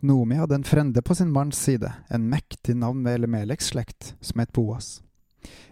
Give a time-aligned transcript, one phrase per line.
[0.00, 4.40] Noomi hadde en frende på sin manns side, en mektig navn ved Elimeleks slekt, som
[4.40, 5.02] het Boas.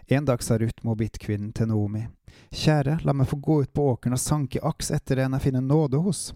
[0.07, 2.07] En dag sa Ruth Moabit-kvinnen til Noomi,
[2.55, 5.63] Kjære, la meg få gå ut på åkeren og sanke aks etter en jeg finner
[5.63, 6.29] nåde hos.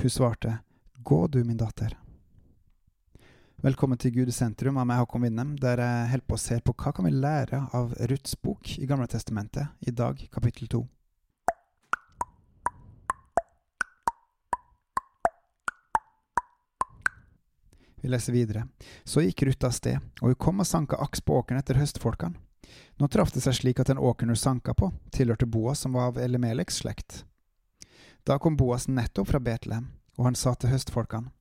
[0.00, 0.58] Hun svarte,
[1.04, 1.96] Gå du, min datter.
[3.64, 6.58] Velkommen til Gud i sentrum av meg, Håkon Winnem, der jeg holder på å se
[6.60, 10.84] på hva kan vi lære av Ruths bok i Gamle Testamentet, i dag kapittel to.
[18.04, 18.66] Vi leser videre.
[19.04, 22.36] Så gikk Ruth av sted, og hun kom og sanka aks på åkeren etter høstfolkene.
[23.00, 26.10] Nå traff det seg slik at den åkeren hun sanka på, tilhørte Boas, som var
[26.10, 27.22] av Elimeleks slekt.
[28.28, 29.86] Da kom Boas nettopp fra Betlehem,
[30.18, 31.32] og han sa til høstfolkene,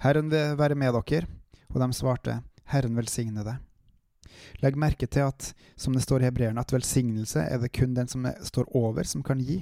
[0.00, 1.28] Herren vil være med dere,
[1.68, 2.38] og de svarte,
[2.72, 3.60] Herren velsigne deg.
[4.64, 8.08] Legg merke til at, som det står i hebreerne, at velsignelse er det kun den
[8.08, 9.58] som står over, som kan gi.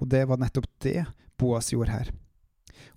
[0.00, 1.04] Og det var nettopp det
[1.36, 2.14] Boas gjorde her.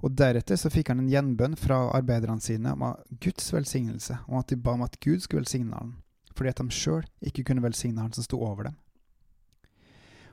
[0.02, 4.50] Og deretter så fikk han en gjenbønn fra arbeiderne sine om Guds velsignelse, om at
[4.50, 5.96] de ba om at Gud skulle velsigne han,
[6.36, 8.78] fordi at de sjøl ikke kunne velsigne han som sto over dem.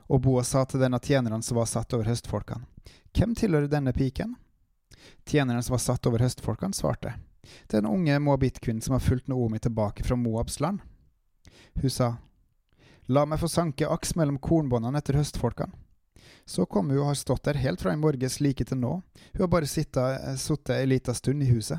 [0.09, 2.65] Og Boas sa til denne tjeneren som var satt over høstfolkene,
[3.13, 4.35] Hvem tilhører denne piken?
[5.25, 7.13] Tjeneren som var satt over høstfolkene, svarte,
[7.67, 10.81] Det er den unge moabit-kvinnen som har fulgt Naomi tilbake fra Moabs land.
[11.81, 12.17] Hun sa,
[13.07, 15.73] La meg få sanke aks mellom kornbåndene etter høstfolkene.
[16.49, 18.95] Så kom hun og har stått der helt fra i morges like til nå,
[19.35, 21.77] hun har bare sittet ei lita stund i huset.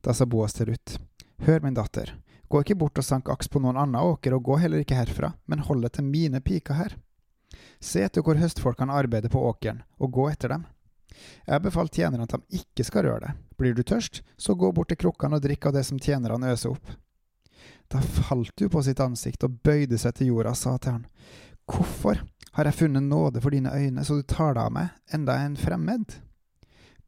[0.00, 0.96] Da sa Boas til Ruth,
[1.44, 2.14] Hør, min datter,
[2.48, 5.34] gå ikke bort og sank aks på noen annen åker, og gå heller ikke herfra,
[5.44, 6.96] men hold deg til mine piker her.
[7.82, 10.64] Se etter hvor høstfolkene arbeider på åkeren, og gå etter dem.
[11.44, 13.46] Jeg befalt tjenerne at de ikke skal røre deg.
[13.60, 16.72] Blir du tørst, så gå bort til krukkene og drikk av det som tjenerne øser
[16.72, 16.96] opp.
[17.92, 21.08] Da falt hun på sitt ansikt og bøyde seg til jorda og sa til han,
[21.68, 22.18] Hvorfor
[22.52, 25.56] har jeg funnet nåde for dine øyne, så du tar deg av meg, enda en
[25.56, 26.18] fremmed?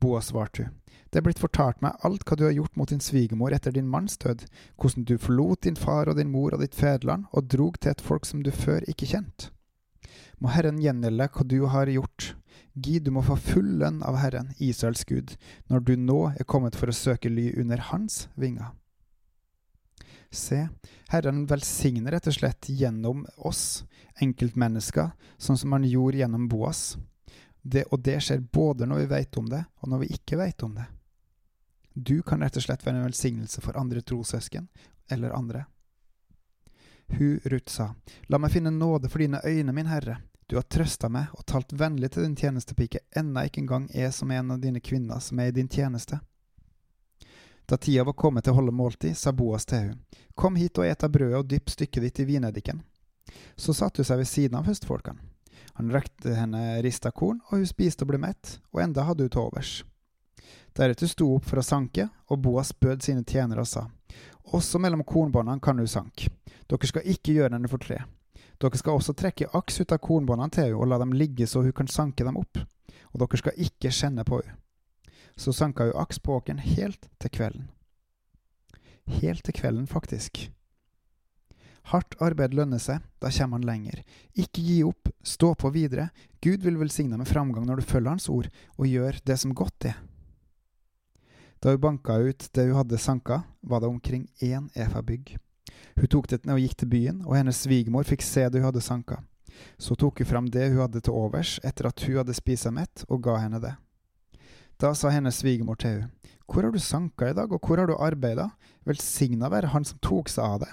[0.01, 0.75] Boas svarte hun,
[1.14, 3.86] det er blitt fortalt meg alt hva du har gjort mot din svigermor etter din
[3.86, 4.41] manns død,
[4.81, 8.03] hvordan du forlot din far og din mor og ditt fedreland og drog til et
[8.03, 9.51] folk som du før ikke kjent.
[10.42, 12.35] Må Herren gjengjelde hva du har gjort.
[12.74, 15.36] Gid, du må få full lønn av Herren, Israels Gud,
[15.70, 18.74] når du nå er kommet for å søke ly under Hans vinger.
[20.34, 20.68] Se,
[21.12, 23.84] Herren velsigner rett og slett gjennom oss,
[24.22, 26.96] enkeltmennesker, sånn som han gjorde gjennom Boas.
[27.62, 30.67] Det, og det skjer både når vi vet om det, og når vi ikke vet
[30.67, 30.84] om det.
[31.94, 34.68] Du kan rett og slett være en velsignelse for andre trossøsken,
[35.08, 35.64] eller andre.
[37.14, 37.94] Hun, Ruth, sa,
[38.28, 40.18] La meg finne nåde for dine øyne, min Herre.
[40.46, 44.30] Du har trøsta meg og talt vennlig til din tjenestepike, enda ikke engang er som
[44.30, 46.20] en av dine kvinner som er i din tjeneste.
[47.67, 50.01] Da tida var kommet til å holde måltid, sa Boas til henne,
[50.35, 52.83] Kom hit og et av brødet og dypp stykket ditt i vineddiken.
[53.57, 55.23] Så satte hun seg ved siden av høstfolkene.
[55.79, 59.33] Han rakte henne rista korn, og hun spiste og ble mett, og enda hadde hun
[59.33, 59.73] til overs.
[60.74, 63.86] Deretter sto hun opp for å sanke, og Boas bød sine tjenere og sa,
[64.53, 66.29] Også mellom kornbåndene kan du sanke.
[66.69, 68.03] Dere skal ikke gjøre henne for tre.
[68.61, 71.63] Dere skal også trekke aks ut av kornbåndene til henne og la dem ligge så
[71.63, 72.58] hun kan sanke dem opp,
[73.13, 74.58] og dere skal ikke kjenne på henne.
[75.36, 77.70] Så sanka hun aks på åkeren helt til kvelden.
[79.20, 80.46] Helt til kvelden, faktisk.
[81.92, 84.00] Hardt arbeid lønner seg, da kommer han lenger.
[84.33, 86.08] Ikke gi opp, stå på videre.
[86.40, 89.90] Gud vil velsigne med framgang når du følger Hans ord, og gjør det som godt
[89.90, 89.98] er.
[91.61, 95.36] Da hun banka ut det hun hadde sanka, var det omkring én efa bygg.
[95.96, 98.70] Hun tok det ned og gikk til byen, og hennes svigermor fikk se det hun
[98.70, 99.20] hadde sanka.
[99.78, 102.74] Så tok hun fram det hun hadde til overs etter at hun hadde spist seg
[102.77, 103.77] mett, og ga henne det.
[104.80, 106.11] Da sa hennes svigermor til henne,
[106.46, 108.51] Hvor har du sanka i dag, og hvor har du arbeida?
[108.85, 110.73] Velsigna være Han som tok seg av det.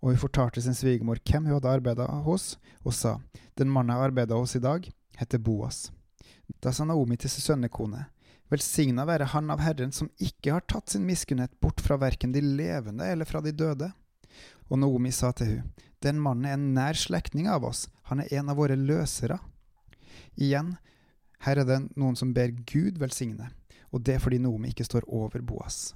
[0.00, 3.18] Og hun fortalte sin svigermor hvem hun hadde arbeida hos, og sa,
[3.56, 5.90] Den mannen jeg arbeida hos i dag, heter Boas.
[6.62, 8.06] Da sa Naomi til sin sønnekone,
[8.50, 12.40] Velsigna være Han av Herren som ikke har tatt sin miskunnhet bort fra verken de
[12.40, 13.90] levende eller fra de døde.
[14.70, 15.72] Og Naomi sa til hun,
[16.02, 19.38] Den mannen er en nær slektning av oss, han er en av våre løsere.
[20.36, 20.76] Igjen,
[21.44, 23.50] her er det noen som ber Gud velsigne,
[23.92, 25.94] og det er fordi Noomi ikke står over Boas.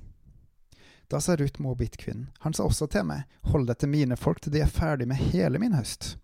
[1.09, 4.53] Da sa Ruth Moabit-kvinnen, han sa også til meg, hold deg til mine folk til
[4.53, 6.19] de er ferdig med hele min høst.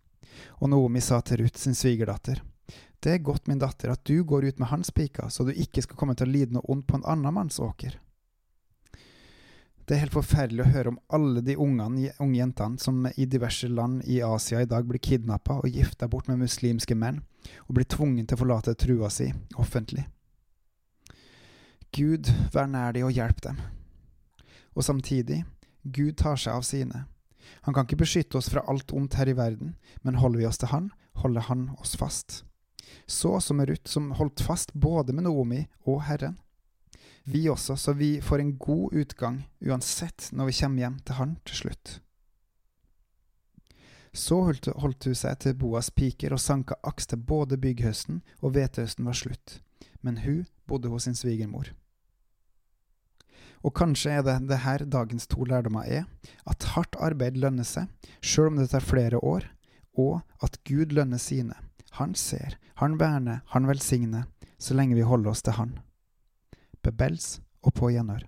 [0.61, 2.43] Og Noomi sa til Ruth sin svigerdatter,
[3.05, 5.83] det er godt, min datter, at du går ut med hans piker, så du ikke
[5.85, 7.99] skal komme til å lide noe ondt på en annen manns åker.
[9.85, 13.69] Det er helt forferdelig å høre om alle de ungene, unge jentene som i diverse
[13.69, 17.21] land i Asia i dag blir kidnappa og gifta bort med muslimske menn,
[17.67, 19.31] og blir tvunget til å forlate trua si
[19.61, 20.07] offentlig.
[21.95, 23.61] Gud, vær nær dem og hjelp dem.
[24.75, 25.45] Og samtidig,
[25.85, 27.05] Gud tar seg av sine.
[27.67, 30.59] Han kan ikke beskytte oss fra alt ondt her i verden, men holder vi oss
[30.59, 30.91] til Han,
[31.23, 32.43] holder Han oss fast.
[33.07, 36.39] Så som Ruth, som holdt fast både med Naomi og Herren.
[37.25, 41.37] vi også, så vi får en god utgang uansett når vi kommer hjem til han
[41.49, 42.01] til slutt.
[44.15, 48.55] Så holdt, holdt hun seg til Boas piker og sanka aks til både bygghøsten og
[48.55, 49.59] hvetehøsten var slutt,
[50.07, 51.73] men hun bodde hos sin svigermor.
[53.65, 56.05] Og kanskje er det det her dagens to lærdommer er,
[56.47, 57.89] at hardt arbeid lønner seg,
[58.21, 59.49] sjøl om det tar flere år,
[59.99, 61.57] og at Gud lønner sine.
[61.99, 64.29] Han ser, han verner, han velsigner,
[64.59, 65.79] så lenge vi holder oss til Han.
[66.83, 68.27] Bebels og på gjenhør.